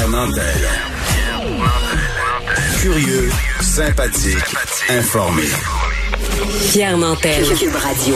[0.00, 0.44] Pierre Nantel.
[2.80, 3.28] Curieux,
[3.60, 4.56] sympathique,
[4.88, 5.42] informé.
[6.72, 7.44] Pierre Nantel.
[7.44, 8.14] Cube Radio.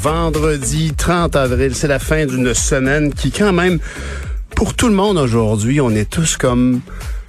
[0.00, 3.78] Vendredi 30 avril, c'est la fin d'une semaine qui quand même,
[4.56, 6.80] pour tout le monde aujourd'hui, on est tous comme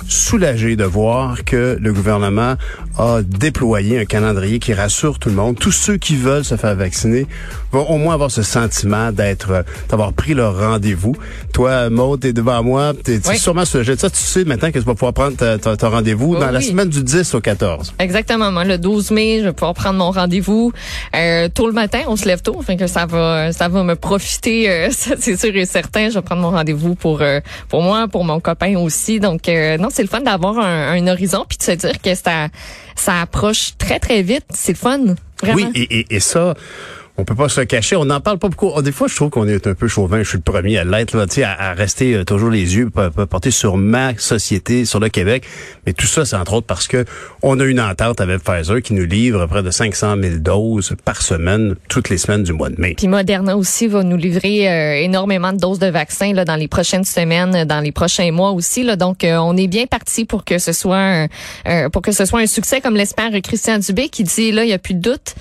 [0.08, 2.56] soulagés de voir que le gouvernement
[2.98, 5.58] a déployé un calendrier qui rassure tout le monde.
[5.60, 7.28] Tous ceux qui veulent se faire vacciner
[7.74, 11.16] vont au moins avoir ce sentiment d'être, euh, d'avoir pris leur rendez-vous.
[11.54, 13.38] Toi, Maud, t'es devant moi, t'es Oui.
[13.38, 14.10] sûrement sujet de ça.
[14.10, 16.90] Tu sais maintenant que tu vas pouvoir prendre ta- ta- ton rendez-vous dans la semaine
[16.90, 17.94] du 10 au 14.
[18.00, 18.52] Exactement.
[18.52, 20.72] Moi, le 12 mai, je vais pouvoir prendre mon rendez-vous
[21.16, 22.00] euh, tôt le matin.
[22.08, 24.70] On se lève tôt, fait que ça va, ça va me profiter.
[24.70, 26.10] euh, ça, c'est sûr et certain.
[26.10, 29.20] Je vais prendre mon rendez-vous pour euh, pour moi, pour mon copain aussi.
[29.20, 32.14] Donc euh, non, c'est le fun d'avoir un, un horizon puis de se dire que
[32.14, 32.48] ça
[32.96, 34.46] ça approche très très vite.
[34.54, 35.00] C'est le fun,
[35.42, 35.56] vraiment.
[35.58, 36.54] Oui, et, et, et ça,
[37.18, 37.96] on peut pas se cacher.
[37.96, 38.72] On n'en parle pas beaucoup.
[38.74, 40.24] Oh, Des fois, je trouve qu'on est un peu chauvin.
[40.24, 43.52] Je suis le premier à l'être, là, à, à rester euh, toujours les yeux portés
[43.52, 45.46] sur ma société, sur le Québec.
[45.86, 47.06] Mais tout ça, c'est entre autres parce que
[47.44, 51.22] on a une entente avec Pfizer qui nous livre près de 500 000 doses par
[51.22, 52.96] semaine, toutes les semaines du mois de mai.
[52.98, 56.68] Puis Moderna aussi va nous livrer euh, énormément de doses de vaccins là, dans les
[56.68, 58.82] prochaines semaines, dans les prochains mois aussi.
[58.82, 58.96] Là.
[58.96, 61.28] Donc, euh, on est bien parti pour que ce soit
[61.66, 64.68] un, pour que ce soit un succès, comme l'espère Christian Dubé, qui dit là, il
[64.68, 65.36] n'y a plus de doute.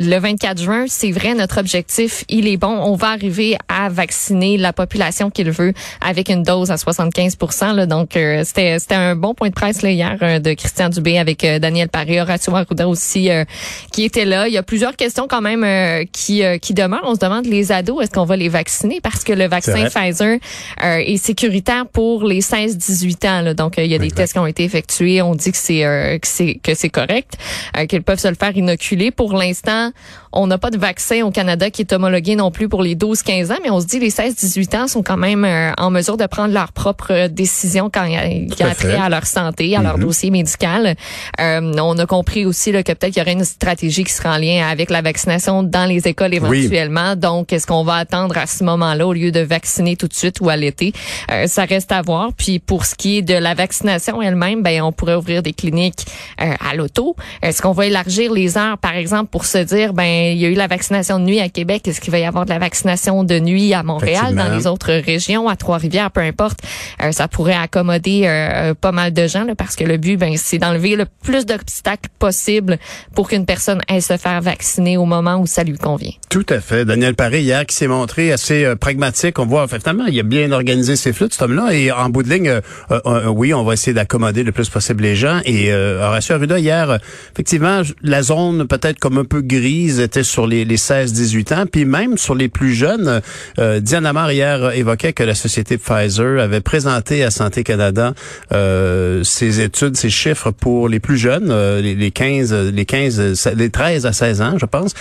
[0.00, 2.68] Le 24 juin, c'est vrai, notre objectif, il est bon.
[2.68, 7.86] On va arriver à vacciner la population qu'il veut avec une dose à 75% là.
[7.86, 11.18] Donc, euh, c'était c'était un bon point de presse là, hier euh, de Christian Dubé
[11.18, 13.44] avec euh, Daniel Paré, Horacio Arruda aussi, euh,
[13.92, 14.46] qui était là.
[14.46, 17.02] Il y a plusieurs questions quand même euh, qui, euh, qui demeurent.
[17.04, 19.00] On se demande, les ados, est-ce qu'on va les vacciner?
[19.00, 19.86] Parce que le vaccin.
[19.88, 20.38] Pfizer
[20.84, 23.40] euh, est sécuritaire pour les 16-18 ans.
[23.42, 23.54] là.
[23.54, 24.16] Donc, il y a des Exact.
[24.16, 25.22] tests qui ont été effectués.
[25.22, 27.34] On dit que c'est euh, que c'est que c'est correct,
[27.76, 29.10] euh, qu'ils peuvent se le faire inoculer.
[29.10, 29.94] Pour l'instant, 嗯。
[30.32, 33.58] On n'a pas de vaccin au Canada qui est homologué non plus pour les 12-15 ans,
[33.62, 36.52] mais on se dit les 16-18 ans sont quand même euh, en mesure de prendre
[36.52, 38.16] leurs propres décisions quand il y
[38.62, 38.88] a, à fait.
[38.88, 40.94] trait à leur santé, à leur dossier médical.
[41.40, 44.28] Euh, on a compris aussi là, que peut-être qu'il y aurait une stratégie qui serait
[44.28, 47.16] en lien avec la vaccination dans les écoles éventuellement.
[47.16, 50.40] Donc, est-ce qu'on va attendre à ce moment-là au lieu de vacciner tout de suite
[50.40, 50.92] ou à l'été?
[51.30, 52.30] Euh, ça reste à voir.
[52.36, 56.06] Puis pour ce qui est de la vaccination elle-même, ben on pourrait ouvrir des cliniques
[56.40, 57.16] euh, à l'auto.
[57.42, 60.48] Est-ce qu'on va élargir les heures, par exemple, pour se dire, ben il y a
[60.48, 63.24] eu la vaccination de nuit à Québec, est-ce qu'il va y avoir de la vaccination
[63.24, 66.60] de nuit à Montréal, dans les autres régions, à Trois-Rivières, peu importe?
[67.02, 70.34] Euh, ça pourrait accommoder euh, pas mal de gens là, parce que le but, ben
[70.36, 72.78] c'est d'enlever le plus d'obstacles possible
[73.14, 76.12] pour qu'une personne aille se faire vacciner au moment où ça lui convient.
[76.28, 76.84] Tout à fait.
[76.84, 79.38] Daniel Paré, hier, qui s'est montré assez euh, pragmatique.
[79.38, 81.72] On voit, finalement, il a bien organisé ses flûtes, cet homme-là.
[81.72, 85.02] Et en bout de ligne, euh, euh, oui, on va essayer d'accommoder le plus possible
[85.02, 85.40] les gens.
[85.44, 86.98] Et euh, Horacio Arruda, hier,
[87.32, 91.64] effectivement, la zone peut-être comme un peu grise était sur les, les 16-18 ans.
[91.70, 93.20] Puis même sur les plus jeunes,
[93.58, 98.14] euh, Diane Amar, hier, euh, évoquait que la société Pfizer avait présenté à Santé Canada
[98.52, 102.84] euh, ses études, ses chiffres pour les plus jeunes, euh, les, les 15, euh, les
[102.84, 104.94] 15, euh, les 13 à 16 ans, je pense.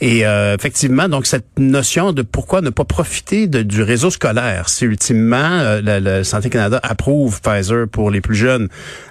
[0.00, 4.68] Et euh, effectivement, donc cette notion de pourquoi ne pas profiter de- du réseau scolaire,
[4.68, 8.68] si ultimement euh, la, la Santé Canada approuve Pfizer pour les plus jeunes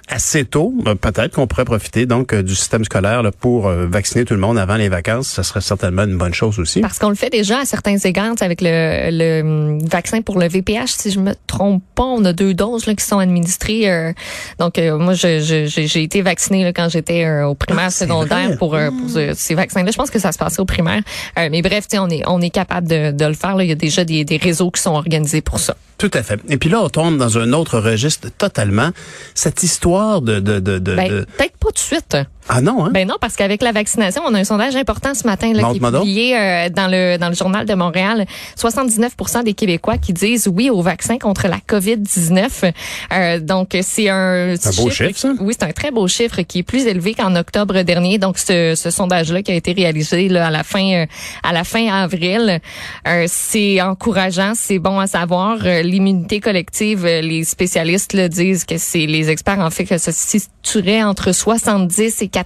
[0.08, 4.40] assez tôt, peut-être qu'on pourrait profiter donc du système scolaire là, pour vacciner tout le
[4.40, 5.39] monde avant les vacances.
[5.42, 6.80] Ça serait certainement une bonne chose aussi.
[6.80, 10.20] Parce qu'on le fait déjà à certains égards tu sais, avec le, le hum, vaccin
[10.20, 13.18] pour le VPH, si je me trompe pas, on a deux doses là, qui sont
[13.18, 13.90] administrées.
[13.90, 14.12] euh,
[14.58, 17.90] donc euh, moi, je- je- j'ai été vaccinée là, quand j'étais euh, au primaire, Ah,
[17.90, 19.90] secondaire pour euh, pour ce- ces vaccins-là.
[19.90, 21.00] Je pense que ça se passait au primaire.
[21.38, 23.56] Euh, mais bref, tu sais, on est on est capable de, de le faire.
[23.56, 23.64] Là.
[23.64, 25.76] Il y a déjà des, des réseaux qui sont organisés pour ça.
[25.98, 26.40] Tout à fait.
[26.48, 28.90] Et puis là, on tombe dans un autre registre totalement.
[29.34, 30.40] Cette histoire de...
[30.40, 32.16] de, de, de- Ben, de- peut-être pas tout de suite.
[32.52, 32.90] Ah non, hein?
[32.92, 35.76] Ben non, parce qu'avec la vaccination, on a un sondage important ce matin là, qui
[35.76, 38.26] est publié euh, dans le dans le journal de Montréal.
[38.56, 42.72] 79 des Québécois qui disent oui au vaccin contre la COVID-19.
[43.12, 45.32] Euh, donc c'est un, Un beau chiffre, ça?
[45.38, 48.18] Oui, c'est un très beau chiffre qui est plus élevé qu'en octobre dernier.
[48.18, 51.06] Donc ce, ce sondage-là qui a été réalisé là, à la fin euh,
[51.44, 52.60] à la fin avril,
[53.06, 55.58] euh, c'est encourageant, c'est bon à savoir.
[55.84, 60.38] L'immunité collective, les spécialistes le disent que c'est les experts en fait que ça se
[60.38, 62.39] situerait entre 70 et 80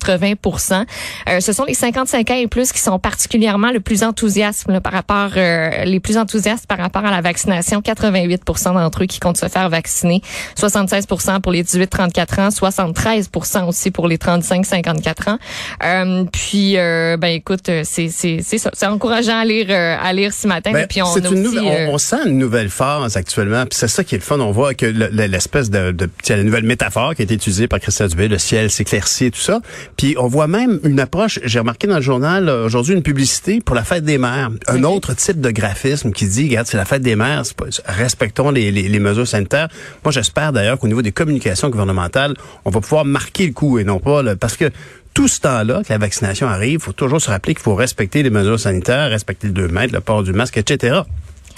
[1.29, 4.81] euh, Ce sont les 55 ans et plus qui sont particulièrement le plus enthousiastes là,
[4.81, 7.81] par rapport euh, les plus enthousiastes par rapport à la vaccination.
[7.81, 10.21] 88% d'entre eux qui comptent se faire vacciner,
[10.59, 15.39] 76% pour les 18-34 ans, 73% aussi pour les 35-54 ans.
[15.85, 19.97] Euh, puis euh, ben écoute, euh, c'est c'est c'est ça, c'est encourageant à lire euh,
[20.03, 20.73] à lire ce matin.
[20.73, 21.59] Ben, puis on a une aussi,
[21.89, 24.39] on, on sent une nouvelle phase actuellement, puis c'est ça qui est le fun.
[24.41, 27.25] On voit que le- le- l'espèce de, de, tu sais, la nouvelle métaphore qui a
[27.25, 29.61] été utilisée par Christian Dubé, le ciel s'éclaircit et tout ça.
[29.97, 33.61] Puis on voit même une approche, j'ai remarqué dans le journal euh, aujourd'hui une publicité
[33.61, 36.85] pour la fête des mères, un autre type de graphisme qui dit, regarde, c'est la
[36.85, 39.69] fête des mères, pas, respectons les, les, les, mesures sanitaires.
[40.05, 42.35] Moi, j'espère d'ailleurs qu'au niveau des communications gouvernementales,
[42.65, 44.71] on va pouvoir marquer le coup et non pas, le, parce que
[45.15, 48.23] tout ce temps-là que la vaccination arrive, il faut toujours se rappeler qu'il faut respecter
[48.23, 51.03] les mesures sanitaires, respecter le 2 mètres, le port du masque, etc.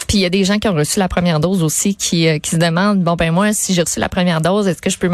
[0.08, 2.38] Puis il y a des gens qui ont reçu la première dose aussi qui, euh,
[2.38, 4.98] qui se demandent bon ben moi si j'ai reçu la première dose est-ce que je
[4.98, 5.10] peux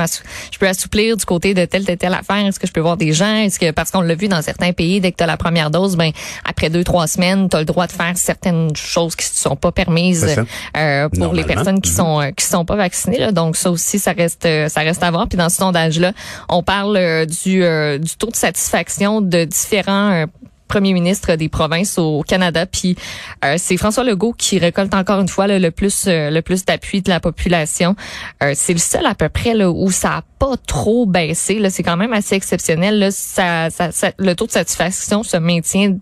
[0.51, 2.45] je peux assouplir du côté de telle telle telle affaire?
[2.47, 3.37] Est-ce que je peux voir des gens?
[3.37, 5.71] Est-ce que parce qu'on l'a vu dans certains pays dès que tu as la première
[5.71, 6.11] dose ben
[6.45, 9.57] après deux trois semaines tu as le droit de faire certaines choses qui ne sont
[9.57, 10.37] pas permises
[10.77, 11.97] euh, pour les personnes qui mm-hmm.
[11.97, 13.33] sont euh, qui sont pas vaccinées là.
[13.33, 15.29] donc ça aussi ça reste euh, ça reste à voir.
[15.29, 16.13] Puis dans ce sondage là
[16.49, 17.63] on parle du
[17.99, 20.27] du taux de satisfaction de différents
[20.73, 22.65] premier ministre des provinces au Canada.
[22.65, 22.97] Puis
[23.45, 27.03] euh, c'est François Legault qui récolte encore une fois le plus euh, le plus d'appui
[27.03, 27.95] de la population.
[28.43, 31.61] Euh, c'est le seul à peu près là, où ça a pas trop baissé.
[31.69, 32.99] C'est quand même assez exceptionnel.
[32.99, 35.99] Le taux de satisfaction se maintient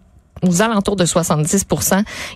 [0.46, 1.66] aux alentours de 70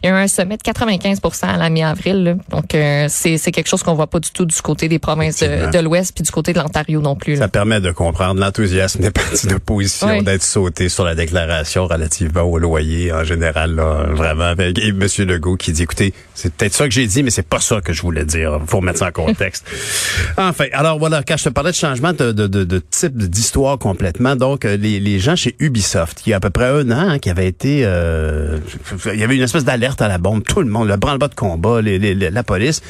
[0.02, 2.36] Il y a eu un sommet de 95% à la mi-avril.
[2.50, 5.78] Donc, euh, c'est quelque chose qu'on voit pas du tout du côté des provinces de,
[5.78, 7.36] l'Ouest puis du côté de l'Ontario non plus.
[7.36, 12.58] Ça permet de comprendre l'enthousiasme des partis d'opposition d'être sautés sur la déclaration relativement au
[12.58, 13.74] loyer en général.
[13.74, 15.06] Là, vraiment, avec et M.
[15.26, 17.92] Legault qui dit, écoutez, c'est peut-être ça que j'ai dit, mais c'est pas ça que
[17.92, 18.60] je voulais dire.
[18.66, 19.66] faut remettre ça en contexte.
[20.36, 23.78] enfin, alors voilà, quand je te parlais de changement de, de, de, de type d'histoire
[23.78, 26.90] complètement, donc euh, les, les gens chez Ubisoft, qui y a à peu près un
[26.90, 27.84] an, hein, qui avait été...
[27.84, 28.58] Euh, euh,
[29.12, 30.42] il y avait une espèce d'alerte à la bombe.
[30.42, 32.82] Tout le monde, le branle-bas de combat, la police.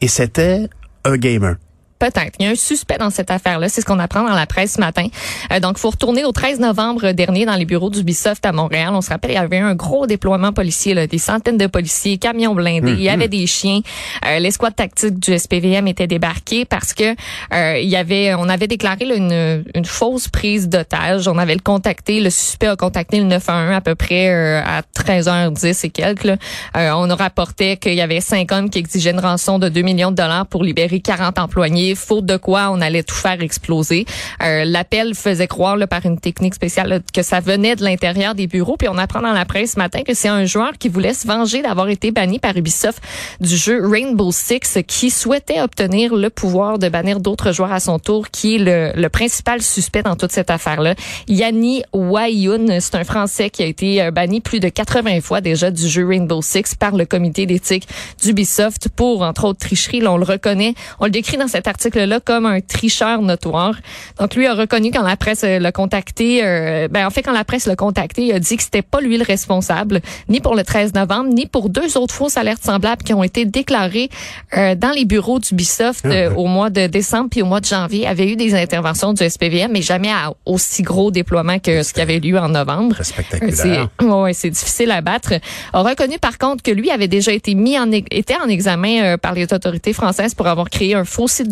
[0.00, 0.68] Et c'était
[1.04, 1.56] un gamer.
[1.98, 2.32] Peut-être.
[2.38, 3.68] Il y a un suspect dans cette affaire-là.
[3.68, 5.06] C'est ce qu'on apprend dans la presse ce matin.
[5.52, 8.90] Euh, donc, il faut retourner au 13 novembre dernier dans les bureaux d'Ubisoft à Montréal.
[8.92, 12.18] On se rappelle, il y avait un gros déploiement policier, là, des centaines de policiers,
[12.18, 12.92] camions blindés.
[12.92, 13.30] Il y avait mhm.
[13.30, 13.80] des chiens.
[14.26, 17.14] Euh, L'escouade tactique du SPVM était débarqué parce que
[17.54, 21.28] euh, il y avait, on avait déclaré une, une, fausse prise d'otage.
[21.28, 22.20] On avait le contacté.
[22.20, 26.24] Le suspect a contacté le 911 à peu près euh, à 13h10 et quelques.
[26.24, 26.36] Là.
[26.76, 29.82] Euh, on a rapporté qu'il y avait cinq hommes qui exigeaient une rançon de 2
[29.82, 34.06] millions de dollars pour libérer 40 employés faute de quoi on allait tout faire exploser.
[34.42, 38.46] Euh, L'appel faisait croire là, par une technique spéciale que ça venait de l'intérieur des
[38.46, 38.76] bureaux.
[38.76, 41.26] Puis on apprend dans la presse ce matin que c'est un joueur qui voulait se
[41.26, 43.02] venger d'avoir été banni par Ubisoft
[43.40, 47.98] du jeu Rainbow Six, qui souhaitait obtenir le pouvoir de bannir d'autres joueurs à son
[47.98, 50.94] tour, qui est le, le principal suspect dans toute cette affaire-là.
[51.28, 55.70] Yanni Wayoun, c'est un Français qui a été euh, banni plus de 80 fois déjà
[55.70, 57.88] du jeu Rainbow Six par le comité d'éthique
[58.22, 60.00] d'Ubisoft pour, entre autres, tricheries.
[60.00, 60.74] Là, on le reconnaît.
[61.00, 63.76] On le décrit dans cet article article-là comme un tricheur notoire.
[64.18, 67.32] Donc lui a reconnu quand la presse euh, l'a contacté, euh, ben en fait quand
[67.32, 70.56] la presse l'a contacté, il a dit que c'était pas lui le responsable, ni pour
[70.56, 74.10] le 13 novembre, ni pour deux autres fausses alertes semblables qui ont été déclarées
[74.56, 78.00] euh, dans les bureaux d'Ubisoft ah, au mois de décembre puis au mois de janvier.
[78.00, 81.84] Il y avait eu des interventions du SPVM, mais jamais à aussi gros déploiement que
[81.84, 82.96] ce qui avait eu en novembre.
[83.02, 83.88] Spectaculaire.
[84.02, 85.34] Ouais, c'est difficile à battre.
[85.72, 89.34] A reconnu par contre que lui avait déjà été mis en était en examen par
[89.34, 91.48] les autorités françaises pour avoir créé un faux site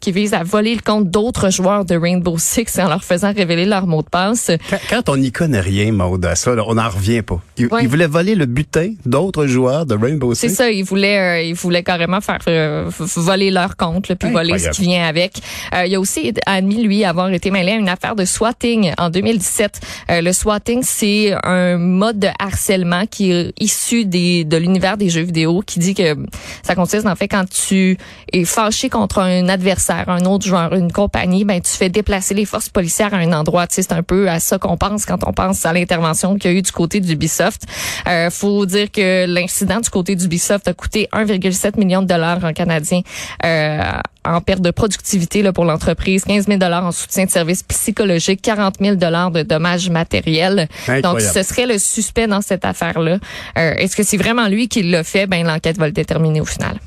[0.00, 3.66] qui vise à voler le compte d'autres joueurs de Rainbow Six en leur faisant révéler
[3.66, 4.50] leur mot de passe.
[4.88, 7.40] Quand, on n'y connaît rien, Maud, à ça, on n'en revient pas.
[7.58, 10.48] Il, voulait voler le butin d'autres joueurs de Rainbow Six?
[10.48, 14.58] C'est ça, il voulait, euh, il voulait carrément faire euh, voler leur compte, puis voler
[14.58, 15.38] ce qui vient avec.
[15.74, 19.10] Euh, il a aussi admis, lui, avoir été mêlé à une affaire de swatting en
[19.10, 19.80] 2017.
[20.08, 25.22] le swatting, c'est un mode de harcèlement qui est issu des, de l'univers des jeux
[25.22, 26.16] vidéo, qui dit que
[26.62, 27.98] ça consiste en fait quand tu
[28.32, 32.44] es fâché contre un adversaire, un autre joueur, une compagnie, ben tu fais déplacer les
[32.44, 33.66] forces policières à un endroit.
[33.66, 36.50] Tu sais, c'est un peu à ça qu'on pense quand on pense à l'intervention qu'il
[36.50, 37.62] y a eu du côté d'Ubisoft.
[38.08, 42.52] Euh, faut dire que l'incident du côté d'Ubisoft a coûté 1,7 million de dollars en
[42.52, 43.02] canadien
[43.44, 43.82] euh,
[44.24, 48.42] en perte de productivité là, pour l'entreprise, 15 000 dollars en soutien de services psychologiques,
[48.42, 50.68] 40 000 dollars de dommages matériels.
[51.02, 53.18] Donc, ce serait le suspect dans cette affaire-là.
[53.58, 55.26] Euh, Est-ce que c'est vraiment lui qui l'a fait?
[55.26, 56.78] Ben, l'enquête va le déterminer au final.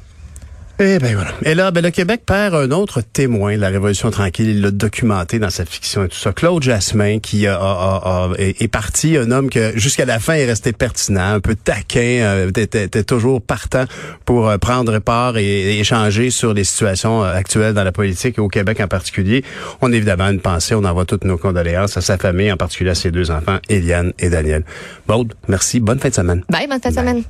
[0.80, 1.32] Eh ben voilà.
[1.46, 4.50] Et là, ben, le Québec perd un autre témoin de la Révolution tranquille.
[4.50, 6.34] Il l'a documenté dans sa fiction et tout ça.
[6.34, 11.34] Claude Jasmin, qui a, est, parti, un homme que jusqu'à la fin est resté pertinent,
[11.34, 13.86] un peu taquin, euh, était, toujours partant
[14.26, 18.42] pour euh, prendre part et, échanger sur les situations euh, actuelles dans la politique et
[18.42, 19.44] au Québec en particulier.
[19.82, 22.92] On a évidemment une pensée, on envoie toutes nos condoléances à sa famille, en particulier
[22.92, 24.64] à ses deux enfants, Eliane et Daniel.
[25.08, 25.80] Maud, merci.
[25.80, 26.44] Bonne fin de semaine.
[26.50, 27.24] Bye, bonne fin de semaine.